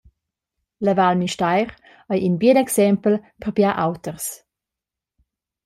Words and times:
La 0.85 0.93
Val 0.99 1.15
Müstair 1.19 1.69
ei 2.13 2.19
in 2.27 2.35
bien 2.41 2.61
exempel 2.63 3.15
per 3.41 3.51
biars 3.57 3.79
auters. 3.85 4.25